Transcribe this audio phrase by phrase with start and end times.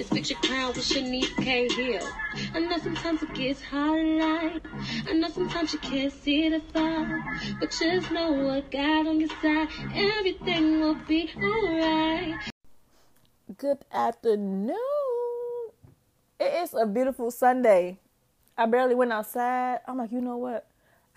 [0.00, 1.68] It's Fix Your Crown with Shanice K.
[1.68, 2.08] Hill.
[2.54, 4.62] I know sometimes it gets hard in life.
[5.06, 7.22] I know sometimes you can't see the far.
[7.60, 9.68] But just know what God on your side.
[9.94, 12.50] Everything will be alright.
[13.58, 14.78] Good afternoon.
[16.40, 17.98] It is a beautiful Sunday.
[18.56, 19.80] I barely went outside.
[19.86, 20.66] I'm like, you know what?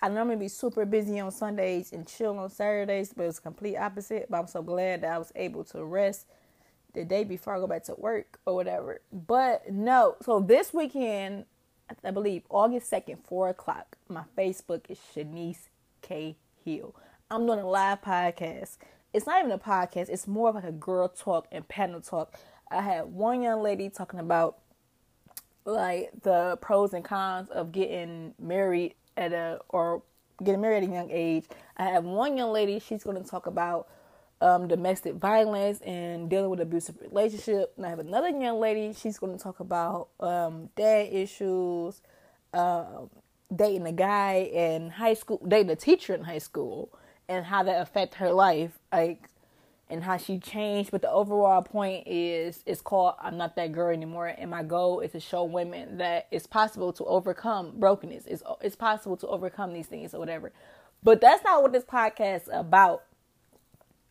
[0.02, 4.26] I normally be super busy on Sundays and chill on Saturdays, but it's complete opposite.
[4.28, 6.26] But I'm so glad that I was able to rest
[6.94, 9.00] the day before I go back to work or whatever.
[9.12, 11.44] But no, so this weekend,
[12.02, 15.68] I believe August 2nd, 4 o'clock, my Facebook is Shanice
[16.00, 16.36] K.
[16.64, 16.94] Hill.
[17.30, 18.78] I'm doing a live podcast.
[19.12, 22.34] It's not even a podcast, it's more of like a girl talk and panel talk.
[22.70, 24.58] I had one young lady talking about
[25.64, 30.02] like the pros and cons of getting married at a or
[30.42, 31.44] getting married at a young age.
[31.76, 33.88] I have one young lady, she's going to talk about
[34.40, 37.72] um, domestic violence and dealing with abusive relationship.
[37.76, 42.00] And I have another young lady, she's going to talk about um, dad issues,
[42.52, 43.10] um,
[43.54, 46.90] dating a guy in high school, dating a teacher in high school,
[47.28, 49.28] and how that affect her life, like
[49.90, 50.90] and how she changed.
[50.90, 55.00] But the overall point is, it's called "I'm Not That Girl Anymore," and my goal
[55.00, 58.26] is to show women that it's possible to overcome brokenness.
[58.26, 60.52] It's it's possible to overcome these things or whatever.
[61.02, 63.04] But that's not what this podcast about.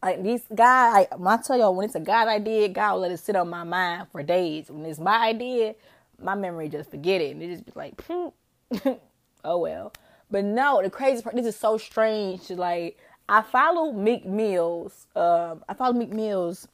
[0.04, 3.12] Like these like, when I tell y'all, when it's a God idea, God will let
[3.12, 4.70] it sit on my mind for days.
[4.70, 5.76] When it's my idea,
[6.22, 8.02] my memory just forget it, and it just be like,
[9.46, 9.94] oh well.
[10.32, 12.50] But no, the crazy part, this is so strange.
[12.52, 15.08] Like I follow Meek Mills.
[15.16, 16.68] Um, I follow Meek Mills.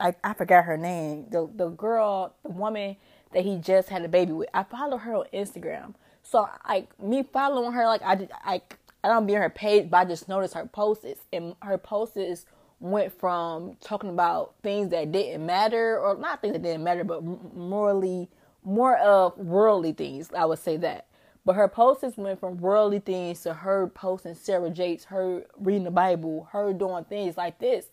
[0.00, 1.26] I I forgot her name.
[1.30, 2.96] The the girl, the woman
[3.32, 4.48] that he just had a baby with.
[4.54, 5.94] I follow her on Instagram.
[6.22, 8.62] So like me following her, like I I
[9.02, 12.46] I don't be on her page, but I just noticed her posts, and her posts
[12.80, 17.22] went from talking about things that didn't matter, or not things that didn't matter, but
[17.22, 18.28] morally
[18.62, 20.30] more of worldly things.
[20.36, 21.06] I would say that.
[21.44, 25.90] But her posts went from worldly things to her posting Sarah Jakes, her reading the
[25.90, 27.86] Bible, her doing things like this.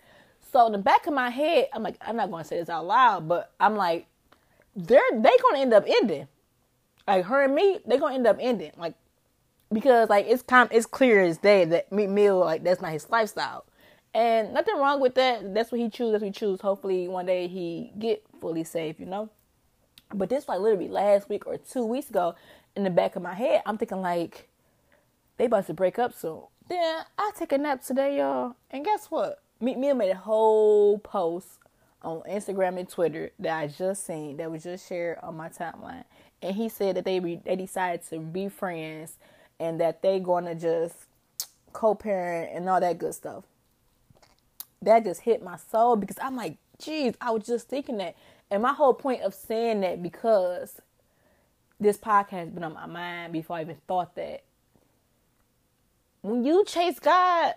[0.52, 2.86] So in the back of my head, I'm like, I'm not gonna say this out
[2.86, 4.08] loud, but I'm like,
[4.76, 6.28] they're they gonna end up ending.
[7.08, 8.72] Like her and me, they're gonna end up ending.
[8.78, 8.96] Like
[9.72, 13.10] because like it's kind it's clear as day that Meek Mill like that's not his
[13.10, 13.66] lifestyle.
[14.14, 15.54] And nothing wrong with that.
[15.54, 16.14] That's what he chooses.
[16.14, 16.62] That's what he chooses.
[16.62, 19.30] Hopefully one day he get fully safe, you know.
[20.14, 22.36] But this like literally last week or two weeks ago,
[22.76, 24.48] in the back of my head, I'm thinking like
[25.38, 26.44] they about to break up soon.
[26.70, 29.42] Then I take a nap today, y'all, and guess what?
[29.60, 31.60] Meek Mill made a whole post
[32.02, 36.06] on Instagram and Twitter that I just seen that was just shared on my timeline,
[36.42, 39.18] and he said that they re- they decided to be friends
[39.60, 40.96] and that they gonna just
[41.74, 43.44] co-parent and all that good stuff.
[44.82, 48.16] That just hit my soul because I'm like, geez, I was just thinking that,
[48.50, 50.80] and my whole point of saying that because
[51.80, 54.44] this podcast has been on my mind before I even thought that.
[56.22, 57.54] When you chase God,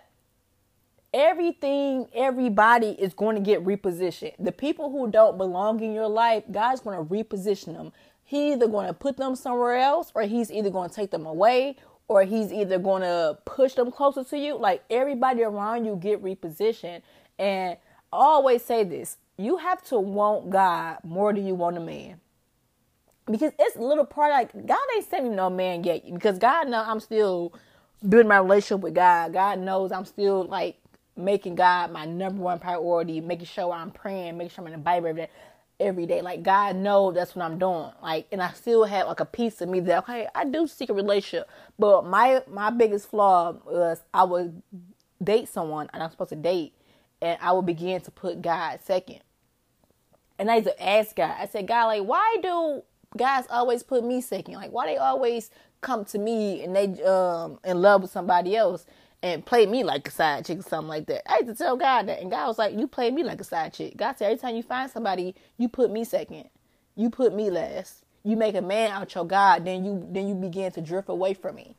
[1.13, 4.33] everything, everybody is going to get repositioned.
[4.39, 7.91] The people who don't belong in your life, God's going to reposition them.
[8.23, 11.25] He's either going to put them somewhere else, or He's either going to take them
[11.25, 11.75] away,
[12.11, 14.57] or He's either going to push them closer to you.
[14.57, 17.01] Like everybody around you get repositioned.
[17.39, 17.77] And
[18.13, 22.19] I always say this you have to want God more than you want a man
[23.31, 26.69] because it's a little part like God ain't sent me no man yet because God
[26.69, 27.53] know I'm still
[28.07, 29.33] building my relationship with God.
[29.33, 30.77] God knows I'm still like
[31.17, 34.83] making God my number one priority, making sure I'm praying, making sure I'm in the
[34.83, 35.29] Bible every day.
[35.81, 37.91] Every day, like God knows that's what I'm doing.
[38.03, 40.89] Like, and I still have like a piece of me that okay, I do seek
[40.91, 44.63] a relationship, but my my biggest flaw was I would
[45.23, 46.75] date someone and I'm supposed to date,
[47.21, 49.21] and I would begin to put God second.
[50.39, 52.83] And I used to ask God, I said, God, like, why do
[53.17, 54.55] guys always put me second.
[54.55, 55.51] Like why they always
[55.81, 58.85] come to me and they um in love with somebody else
[59.23, 61.29] and play me like a side chick or something like that.
[61.29, 63.45] I had to tell God that, and God was like, "You play me like a
[63.45, 66.49] side chick." God said, "Every time you find somebody, you put me second.
[66.95, 68.03] You put me last.
[68.23, 71.33] You make a man out your God, then you then you begin to drift away
[71.33, 71.75] from me.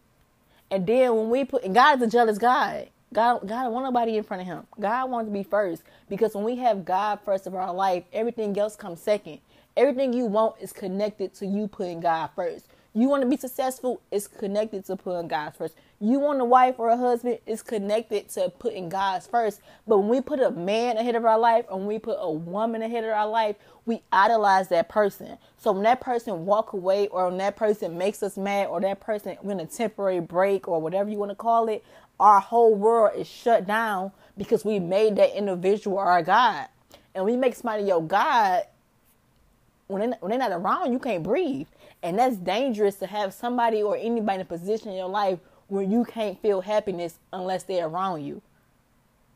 [0.71, 2.89] And then when we put, and God is a jealous God.
[3.13, 4.67] God, God don't want nobody in front of Him.
[4.81, 8.59] God wants to be first because when we have God first of our life, everything
[8.59, 9.41] else comes second.
[9.77, 12.67] Everything you want is connected to you putting God first.
[12.95, 15.75] You want to be successful, it's connected to putting God first.
[15.99, 19.63] You want a wife or a husband, it's connected to putting God first.
[19.87, 22.83] But when we put a man ahead of our life and we put a woman
[22.83, 23.57] ahead of our life,
[23.87, 25.39] we idolize that person.
[25.57, 29.01] So when that person walk away or when that person makes us mad or that
[29.01, 31.83] person in a temporary break or whatever you want to call it,
[32.21, 36.69] our whole world is shut down because we made that individual our God.
[37.15, 38.65] And we make somebody your God,
[39.87, 41.67] when when they're not around, you can't breathe.
[42.03, 45.39] And that's dangerous to have somebody or anybody in a position in your life
[45.69, 48.43] where you can't feel happiness unless they're around you.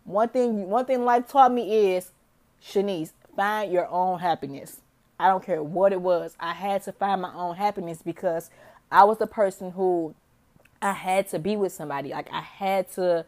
[0.05, 2.11] One thing, one thing life taught me is,
[2.63, 4.81] Shanice, find your own happiness.
[5.19, 6.37] I don't care what it was.
[6.39, 8.51] I had to find my own happiness because
[8.91, 10.15] I was the person who
[10.83, 12.11] I had to be with somebody.
[12.11, 13.25] Like I had to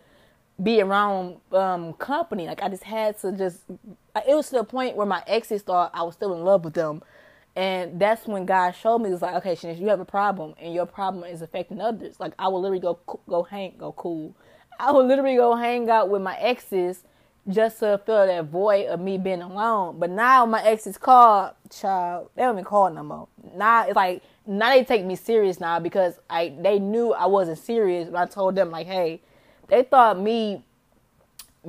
[0.63, 2.47] be around um, company.
[2.47, 3.61] Like I just had to just.
[3.69, 6.75] It was to the point where my exes thought I was still in love with
[6.75, 7.03] them,
[7.59, 9.11] and that's when God showed me.
[9.11, 12.21] It's like, okay, Shanice, you have a problem, and your problem is affecting others.
[12.21, 14.37] Like I will literally go go hang go cool.
[14.79, 17.03] I would literally go hang out with my exes
[17.49, 19.99] just to fill that void of me being alone.
[19.99, 23.27] But now my exes call, child, they don't even call no more.
[23.57, 27.59] Now it's like now they take me serious now because I they knew I wasn't
[27.59, 28.09] serious.
[28.09, 29.21] But I told them like, hey,
[29.67, 30.63] they thought me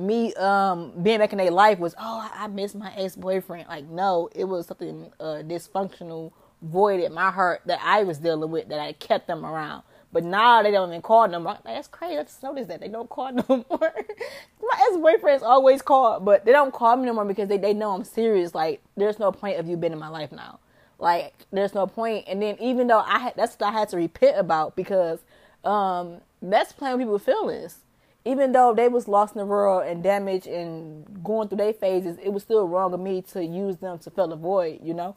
[0.00, 3.68] me um being back in their life was oh I miss my ex boyfriend.
[3.68, 6.32] Like no, it was something uh, dysfunctional
[6.62, 9.82] void in my heart that I was dealing with that I kept them around.
[10.12, 11.52] But now they don't even call no more.
[11.52, 12.18] Like, That's crazy.
[12.18, 13.64] I just noticed that they don't call no more.
[13.70, 17.74] my ex boyfriends always call, but they don't call me no more because they they
[17.74, 18.54] know I'm serious.
[18.54, 20.58] Like there's no point of you being in my life now.
[20.98, 22.24] Like there's no point.
[22.26, 25.20] And then even though I had that's what I had to repent about because
[25.64, 27.78] um that's playing with people's feelings
[28.24, 32.18] even though they was lost in the world and damaged and going through their phases,
[32.22, 35.16] it was still wrong of me to use them to fill a void, you know.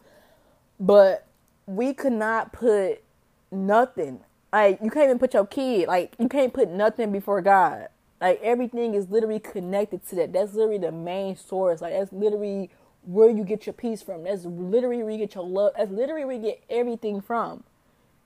[0.79, 1.27] But
[1.65, 3.03] we could not put
[3.51, 4.21] nothing.
[4.51, 5.87] Like you can't even put your kid.
[5.87, 7.89] Like you can't put nothing before God.
[8.21, 10.33] Like everything is literally connected to that.
[10.33, 11.81] That's literally the main source.
[11.81, 12.69] Like that's literally
[13.05, 14.23] where you get your peace from.
[14.23, 15.73] That's literally where you get your love.
[15.77, 17.63] That's literally where you get everything from.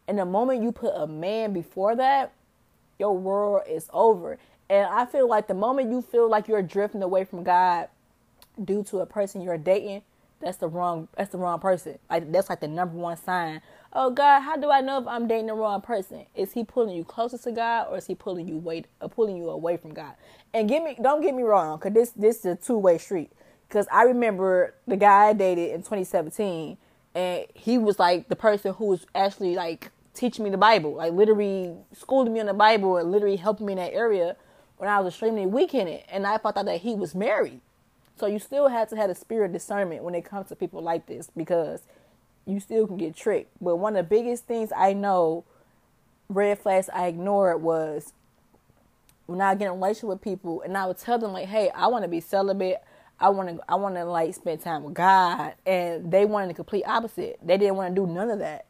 [0.08, 2.32] And the moment you put a man before that,
[3.00, 4.38] your world is over.
[4.70, 7.88] And I feel like the moment you feel like you're drifting away from God
[8.64, 10.02] due to a person you're dating,
[10.40, 11.98] that's the wrong that's the wrong person.
[12.10, 13.62] Like that's like the number one sign.
[13.94, 16.26] Oh God, how do I know if I'm dating the wrong person?
[16.36, 19.38] Is he pulling you closer to God or is he pulling you away uh, pulling
[19.38, 20.14] you away from God?
[20.54, 23.32] And get me don't get me wrong, cause this this is a two way street.
[23.70, 26.78] Cause I remember the guy I dated in 2017,
[27.16, 31.14] and he was like the person who was actually like teaching me the Bible, like
[31.14, 34.36] literally schooling me on the Bible and literally helping me in that area
[34.78, 37.62] when I was extremely weak in it, and I thought that he was married.
[38.16, 41.06] So you still have to have a spirit discernment when it comes to people like
[41.06, 41.82] this because
[42.46, 43.52] you still can get tricked.
[43.62, 45.44] But one of the biggest things I know,
[46.30, 48.14] red flags I ignored was
[49.28, 51.70] when I get in a relationship with people, and I would tell them like, "Hey,
[51.70, 52.82] I want to be celibate.
[53.20, 56.54] I want to, I want to like spend time with God," and they wanted the
[56.54, 57.40] complete opposite.
[57.44, 58.66] They didn't want to do none of that,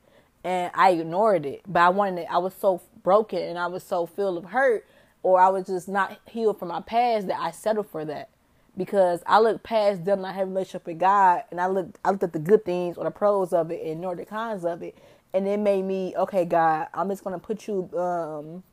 [0.47, 1.61] and I ignored it.
[1.67, 4.87] But I wanted, it, I was so broken and I was so filled of hurt
[5.21, 8.29] or I was just not healed from my past that I settled for that.
[8.77, 12.23] Because I looked past them not having relationship with God and I looked I looked
[12.23, 14.97] at the good things or the pros of it and ignored the cons of it.
[15.33, 18.63] And it made me, okay, God, I'm just gonna put you um,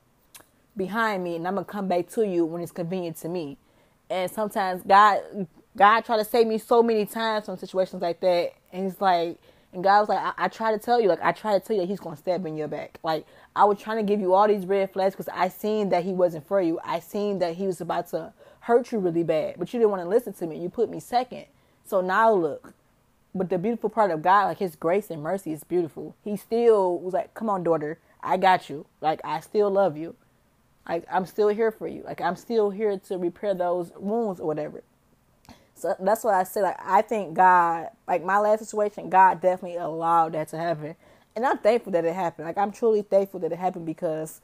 [0.76, 3.58] behind me and I'm gonna come back to you when it's convenient to me.
[4.10, 8.52] And sometimes God God tried to save me so many times from situations like that
[8.72, 9.38] and it's like
[9.74, 11.76] and God was like, I, I try to tell you, like I try to tell
[11.76, 12.98] you that He's gonna stab in your back.
[13.02, 13.26] Like
[13.56, 16.12] I was trying to give you all these red flags because I seen that he
[16.12, 16.80] wasn't for you.
[16.84, 20.02] I seen that he was about to hurt you really bad, but you didn't want
[20.02, 20.58] to listen to me.
[20.58, 21.46] You put me second.
[21.84, 22.72] So now look.
[23.34, 26.14] But the beautiful part of God, like his grace and mercy is beautiful.
[26.22, 28.86] He still was like, Come on, daughter, I got you.
[29.00, 30.14] Like I still love you.
[30.88, 32.02] Like I'm still here for you.
[32.04, 34.84] Like I'm still here to repair those wounds or whatever.
[36.00, 36.62] That's what I said.
[36.62, 40.96] Like I think God, like my last situation, God definitely allowed that to happen
[41.36, 42.46] and I'm thankful that it happened.
[42.46, 44.40] Like I'm truly thankful that it happened because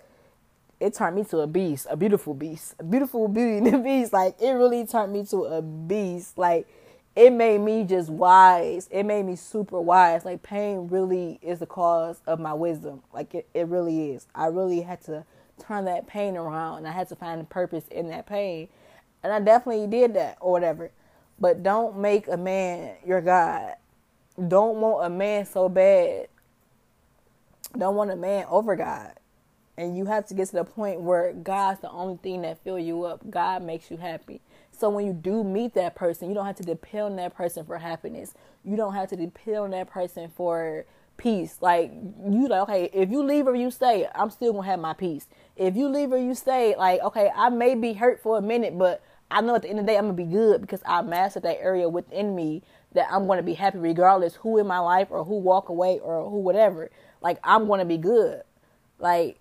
[0.80, 4.12] it turned me to a beast, a beautiful beast, a beautiful beauty and a beast.
[4.12, 6.36] Like it really turned me to a beast.
[6.38, 6.66] Like
[7.14, 8.88] it made me just wise.
[8.90, 10.24] It made me super wise.
[10.24, 13.02] Like pain really is the cause of my wisdom.
[13.12, 14.26] Like it, it really is.
[14.34, 15.24] I really had to
[15.58, 18.68] turn that pain around and I had to find purpose in that pain.
[19.22, 20.90] And I definitely did that or whatever.
[21.40, 23.74] But don't make a man your God.
[24.48, 26.28] Don't want a man so bad
[27.76, 29.12] don't want a man over God.
[29.76, 32.78] And you have to get to the point where God's the only thing that fill
[32.78, 33.30] you up.
[33.30, 34.40] God makes you happy.
[34.72, 37.64] So when you do meet that person, you don't have to depend on that person
[37.64, 38.34] for happiness.
[38.64, 40.84] You don't have to depend on that person for
[41.16, 41.56] peace.
[41.60, 44.92] Like you like, okay, if you leave or you stay, I'm still gonna have my
[44.92, 45.26] peace.
[45.56, 48.76] If you leave or you stay, like, okay, I may be hurt for a minute,
[48.76, 51.02] but I know at the end of the day I'm gonna be good because I
[51.02, 55.08] mastered that area within me that I'm gonna be happy regardless who in my life
[55.10, 56.90] or who walk away or who whatever.
[57.20, 58.42] Like I'm gonna be good.
[58.98, 59.38] Like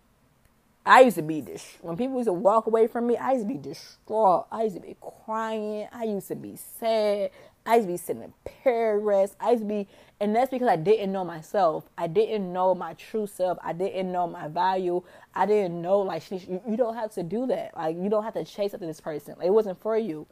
[0.85, 3.47] I used to be this when people used to walk away from me, I used
[3.47, 4.47] to be distraught.
[4.51, 5.87] I used to be crying.
[5.91, 7.31] I used to be sad.
[7.65, 9.35] I used to be sitting in paragraphs.
[9.39, 9.87] I used to be,
[10.19, 11.85] and that's because I didn't know myself.
[11.97, 13.57] I didn't know my true self.
[13.63, 15.03] I didn't know my value.
[15.35, 17.75] I didn't know, like, you, don't have to do that.
[17.75, 19.35] Like, you don't have to chase after this person.
[19.43, 20.25] It wasn't for you.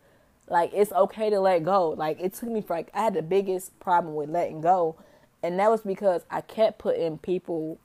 [0.50, 1.90] Like, it's okay to let go.
[1.90, 4.96] Like, it took me for, like, I had the biggest problem with letting go.
[5.44, 7.80] And that was because I kept putting people,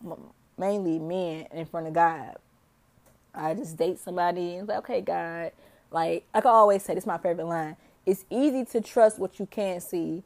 [0.56, 2.36] mainly men, in front of God.
[3.34, 5.52] I just date somebody and like, okay, God.
[5.90, 9.38] Like, I can always say, this is my favorite line it's easy to trust what
[9.38, 10.22] you can't see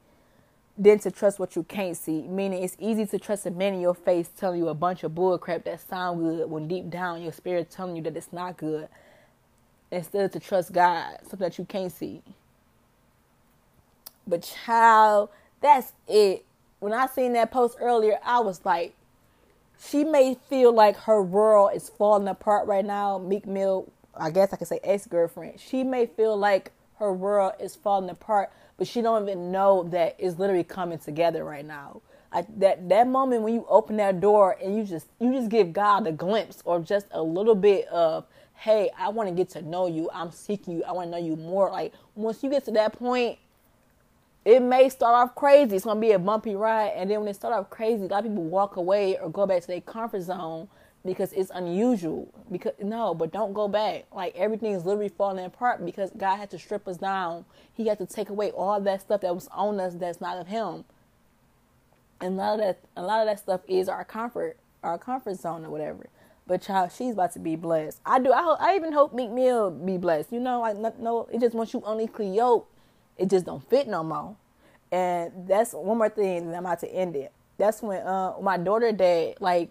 [0.79, 2.23] than to trust what you can't see.
[2.23, 5.13] Meaning, it's easy to trust a man in your face telling you a bunch of
[5.13, 8.89] bullcrap that sound good when deep down your spirit telling you that it's not good.
[9.91, 12.23] Instead of to trust God, something that you can't see.
[14.27, 15.31] But child,
[15.61, 16.45] that's it.
[16.81, 18.95] When I seen that post earlier, I was like,
[19.79, 23.19] she may feel like her world is falling apart right now.
[23.19, 25.61] Meek Mill, I guess I could say ex girlfriend.
[25.61, 30.17] She may feel like her world is falling apart, but she don't even know that
[30.19, 32.03] it's literally coming together right now.
[32.59, 36.07] That that moment when you open that door and you just you just give God
[36.07, 39.87] a glimpse or just a little bit of hey, I want to get to know
[39.87, 40.11] you.
[40.13, 40.85] I'm seeking you.
[40.85, 41.71] I want to know you more.
[41.71, 43.39] Like once you get to that point,
[44.45, 45.77] it may start off crazy.
[45.77, 48.25] It's gonna be a bumpy ride, and then when it start off crazy, a lot
[48.25, 50.69] of people walk away or go back to their comfort zone
[51.07, 52.29] because it's unusual.
[52.51, 54.07] Because no, but don't go back.
[54.15, 57.45] Like everything is literally falling apart because God had to strip us down.
[57.73, 60.49] He had to take away all that stuff that was on us that's not of
[60.49, 60.85] Him.
[62.21, 65.37] And a lot of that, a lot of that stuff is our comfort, our comfort
[65.37, 66.09] zone or whatever.
[66.47, 68.01] But child, she's about to be blessed.
[68.07, 68.33] I do.
[68.33, 70.33] I, I even hope Meek Mill be blessed.
[70.33, 72.71] You know, like no, it just once you unequally yoke,
[73.19, 74.37] it just don't fit no more.
[74.93, 76.39] And that's one more thing.
[76.39, 77.33] And I'm about to end it.
[77.59, 79.71] That's when uh my daughter dad like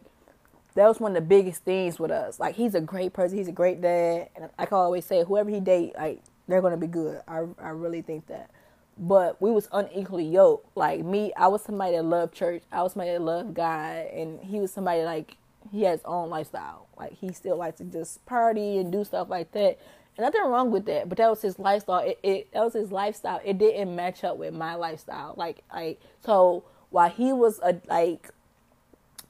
[0.75, 2.39] that was one of the biggest things with us.
[2.39, 5.50] Like he's a great person, he's a great dad, and I can always say whoever
[5.50, 7.22] he date, like they're gonna be good.
[7.27, 8.51] I I really think that.
[8.98, 10.75] But we was unequally yoked.
[10.77, 12.63] Like me, I was somebody that loved church.
[12.72, 15.38] I was somebody that loved God, and he was somebody like
[15.72, 16.88] he has his own lifestyle.
[16.98, 19.79] Like he still likes to just party and do stuff like that.
[20.17, 22.00] And nothing wrong with that, but that was his lifestyle.
[22.00, 23.41] It, it that was his lifestyle.
[23.44, 25.36] It didn't match up with my lifestyle.
[25.38, 28.29] Like like so while he was a like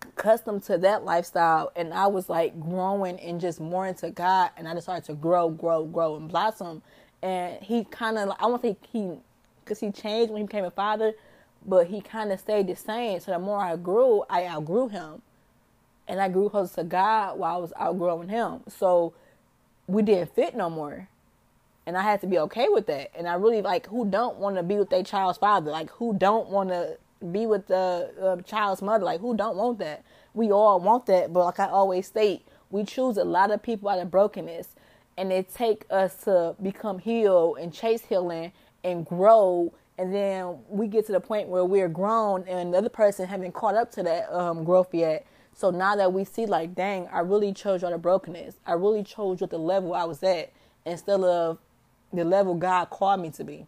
[0.10, 4.68] accustomed to that lifestyle and I was like growing and just more into God and
[4.68, 6.82] I just started to grow, grow, grow and blossom.
[7.22, 9.12] And he kind of, I won't say he,
[9.64, 11.14] because he changed when he became a father,
[11.66, 13.20] but he kind of stayed the same.
[13.20, 15.22] So the more I grew, I outgrew him.
[16.08, 18.62] And I grew closer to God while I was outgrowing him.
[18.68, 19.14] So
[19.88, 21.08] we didn't fit no more.
[21.88, 23.12] And I had to be okay with that.
[23.16, 25.72] And I really like who don't want to be with their child's father?
[25.72, 29.03] Like who don't want to be with the uh, child's mother.
[29.03, 30.03] Like, who don't want that?
[30.34, 33.89] We all want that, but like I always state, we choose a lot of people
[33.89, 34.75] out of brokenness,
[35.17, 38.51] and it take us to become healed and chase healing
[38.84, 39.74] and grow.
[39.98, 43.53] And then we get to the point where we're grown, and the other person haven't
[43.53, 45.25] caught up to that um, growth yet.
[45.53, 48.55] So now that we see, like, dang, I really chose out of brokenness.
[48.65, 50.51] I really chose at the level I was at
[50.86, 51.60] instead of
[52.12, 53.67] the level God called me to be.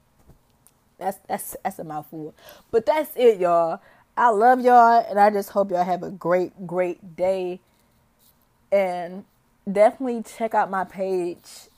[0.98, 2.34] That's that's that's a mouthful.
[2.72, 3.82] But that's it, y'all.
[4.16, 7.60] I love y'all and I just hope y'all have a great, great day.
[8.72, 9.26] And
[9.72, 11.70] definitely check out my page.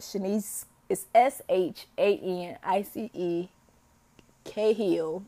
[0.00, 3.48] Shanice it's S H A N I C E
[4.44, 5.24] K Hill.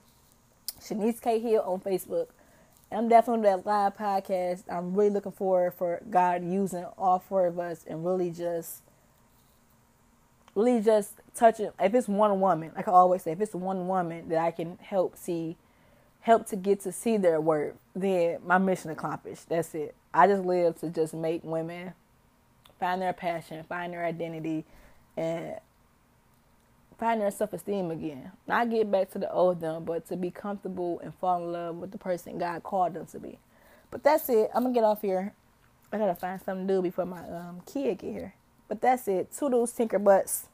[0.81, 2.29] Shanice K Hill on Facebook.
[2.91, 4.63] I'm definitely on that live podcast.
[4.71, 8.83] I'm really looking forward for God using all four of us and really just
[10.59, 14.29] really just touching if it's one woman like i always say if it's one woman
[14.29, 15.57] that i can help see
[16.21, 19.49] help to get to see their work then my mission accomplished.
[19.49, 19.95] That's it.
[20.13, 21.95] I just live to just make women
[22.79, 24.65] find their passion find their identity
[25.17, 25.55] and
[26.99, 28.33] find their self-esteem again.
[28.47, 31.77] Not get back to the old them but to be comfortable and fall in love
[31.77, 33.39] with the person god called them to be.
[33.91, 34.51] But that's it.
[34.55, 35.33] I'm gonna get off here.
[35.93, 38.35] I gotta find something to do before my um, kid get here
[38.69, 39.33] but that's it.
[39.33, 40.47] Toodles tinker butts